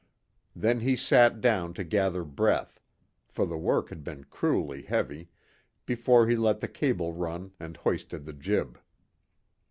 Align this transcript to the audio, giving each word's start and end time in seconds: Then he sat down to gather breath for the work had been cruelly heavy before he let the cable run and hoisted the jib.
Then 0.55 0.79
he 0.79 0.95
sat 0.95 1.41
down 1.41 1.75
to 1.75 1.83
gather 1.83 2.23
breath 2.23 2.79
for 3.27 3.45
the 3.45 3.55
work 3.55 3.89
had 3.89 4.03
been 4.03 4.23
cruelly 4.23 4.81
heavy 4.81 5.29
before 5.85 6.27
he 6.27 6.35
let 6.35 6.59
the 6.59 6.67
cable 6.67 7.13
run 7.13 7.51
and 7.59 7.77
hoisted 7.77 8.25
the 8.25 8.33
jib. 8.33 8.79